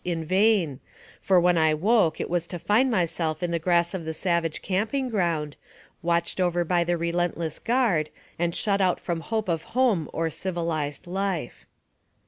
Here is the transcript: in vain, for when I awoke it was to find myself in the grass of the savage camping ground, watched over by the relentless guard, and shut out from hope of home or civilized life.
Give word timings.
in 0.03 0.23
vain, 0.23 0.79
for 1.21 1.39
when 1.39 1.59
I 1.59 1.69
awoke 1.69 2.19
it 2.19 2.27
was 2.27 2.47
to 2.47 2.57
find 2.57 2.89
myself 2.89 3.43
in 3.43 3.51
the 3.51 3.59
grass 3.59 3.93
of 3.93 4.03
the 4.03 4.15
savage 4.15 4.63
camping 4.63 5.09
ground, 5.09 5.55
watched 6.01 6.39
over 6.39 6.65
by 6.65 6.83
the 6.83 6.97
relentless 6.97 7.59
guard, 7.59 8.09
and 8.39 8.55
shut 8.55 8.81
out 8.81 8.99
from 8.99 9.19
hope 9.19 9.47
of 9.47 9.61
home 9.77 10.09
or 10.11 10.31
civilized 10.31 11.05
life. 11.05 11.67